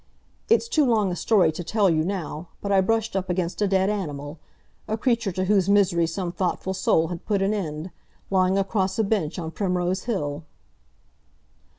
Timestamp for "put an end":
7.27-7.91